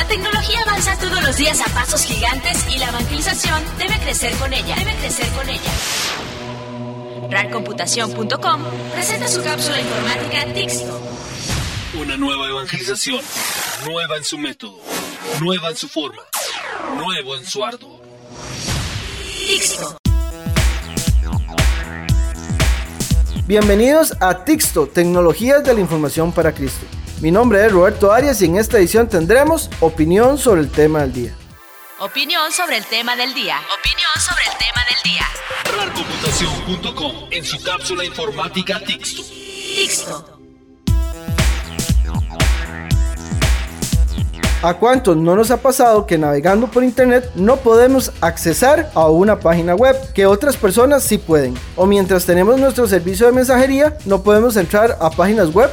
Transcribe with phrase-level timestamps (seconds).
[0.00, 4.50] La tecnología avanza todos los días a pasos gigantes y la evangelización debe crecer con
[4.50, 4.74] ella.
[4.76, 5.70] Debe crecer con ella.
[7.30, 8.62] RARComputación.com
[8.94, 10.98] presenta su cápsula informática Tixto.
[12.00, 13.20] Una nueva evangelización,
[13.84, 14.80] nueva en su método,
[15.42, 16.22] nueva en su forma,
[16.96, 18.00] nuevo en su arduo.
[19.48, 19.98] Tixto.
[23.46, 26.86] Bienvenidos a Tixto, Tecnologías de la Información para Cristo.
[27.20, 31.12] Mi nombre es Roberto Arias y en esta edición tendremos opinión sobre el tema del
[31.12, 31.34] día.
[31.98, 33.56] Opinión sobre el tema del día.
[33.78, 35.26] Opinión sobre el tema del día.
[35.76, 39.22] RARComputación.com en su cápsula informática Tixto.
[39.22, 40.38] Tixto.
[44.62, 49.40] ¿A cuántos no nos ha pasado que navegando por internet no podemos accesar a una
[49.40, 51.54] página web que otras personas sí pueden?
[51.76, 55.70] O mientras tenemos nuestro servicio de mensajería no podemos entrar a páginas web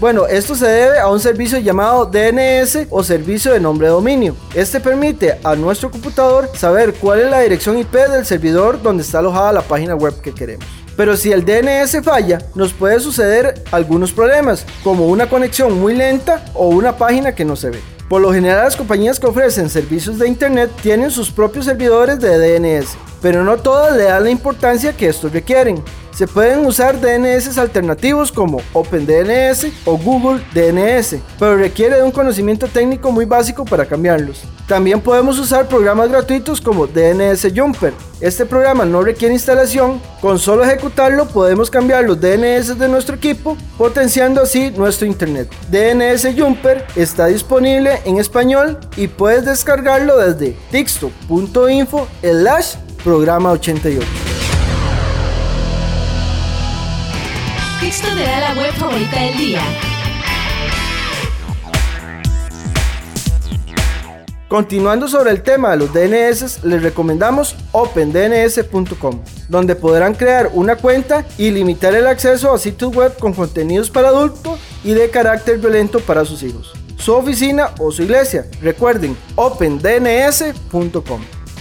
[0.00, 4.34] bueno, esto se debe a un servicio llamado DNS o servicio de nombre de dominio.
[4.54, 9.18] Este permite a nuestro computador saber cuál es la dirección IP del servidor donde está
[9.18, 10.66] alojada la página web que queremos.
[10.96, 16.46] Pero si el DNS falla, nos puede suceder algunos problemas, como una conexión muy lenta
[16.54, 17.80] o una página que no se ve.
[18.08, 22.38] Por lo general las compañías que ofrecen servicios de Internet tienen sus propios servidores de
[22.38, 25.82] DNS, pero no todas le dan la importancia que estos requieren.
[26.14, 32.66] Se pueden usar DNS alternativos como OpenDNS o Google DNS, pero requiere de un conocimiento
[32.66, 34.42] técnico muy básico para cambiarlos.
[34.66, 37.94] También podemos usar programas gratuitos como DNS Jumper.
[38.20, 43.56] Este programa no requiere instalación, con solo ejecutarlo podemos cambiar los DNS de nuestro equipo,
[43.78, 45.50] potenciando así nuestro internet.
[45.70, 52.06] DNS Jumper está disponible en español y puedes descargarlo desde tixto.info
[53.02, 54.06] programa 88.
[57.80, 59.60] Tixto te da la web favorita del día.
[64.48, 71.24] Continuando sobre el tema de los DNS, les recomendamos opendns.com, donde podrán crear una cuenta
[71.38, 76.00] y limitar el acceso a sitios web con contenidos para adultos y de carácter violento
[76.00, 78.44] para sus hijos, su oficina o su iglesia.
[78.60, 81.20] Recuerden, opendns.com.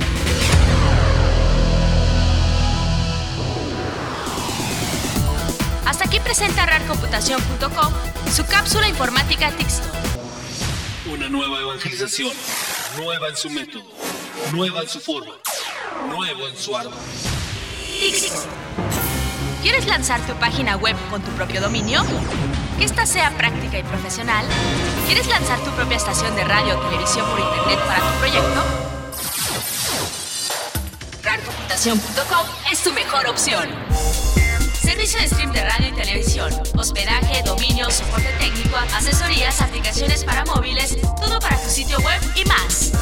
[6.34, 7.92] Presenta rarcomputación.com
[8.34, 9.86] su cápsula informática Tixto.
[11.12, 12.32] Una nueva evangelización,
[12.96, 13.84] nueva en su método,
[14.50, 15.34] nueva en su forma,
[16.08, 16.96] nuevo en su arma.
[18.00, 18.48] Tixto.
[19.60, 22.02] ¿Quieres lanzar tu página web con tu propio dominio?
[22.78, 24.46] Que esta sea práctica y profesional.
[25.04, 28.64] ¿Quieres lanzar tu propia estación de radio o televisión por internet para tu proyecto?
[31.22, 34.31] Rarcomputación.com es tu mejor opción.
[34.92, 40.98] Servicio de stream de radio y televisión, hospedaje, dominio, soporte técnico, asesorías, aplicaciones para móviles,
[41.18, 42.92] todo para tu sitio web y más.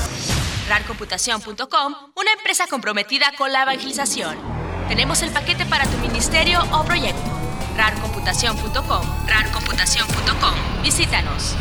[0.69, 4.37] RARComputación.com, una empresa comprometida con la evangelización.
[4.87, 7.29] Tenemos el paquete para tu ministerio o proyecto.
[7.77, 10.83] RARComputación.com, RARComputación.com.
[10.85, 11.57] Visítanos.